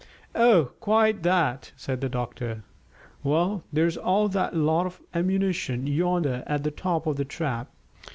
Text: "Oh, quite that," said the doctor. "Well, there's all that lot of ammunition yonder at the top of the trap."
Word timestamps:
"Oh, 0.33 0.71
quite 0.79 1.21
that," 1.21 1.73
said 1.75 2.01
the 2.01 2.09
doctor. 2.09 2.63
"Well, 3.23 3.61
there's 3.71 3.97
all 3.97 4.27
that 4.29 4.55
lot 4.55 4.87
of 4.87 4.99
ammunition 5.13 5.85
yonder 5.85 6.43
at 6.47 6.63
the 6.63 6.71
top 6.71 7.05
of 7.05 7.17
the 7.17 7.25
trap." 7.25 7.69